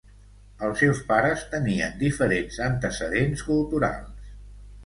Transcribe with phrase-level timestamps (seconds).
[0.67, 4.37] Els seus pares tenien diferents antecedents culturals.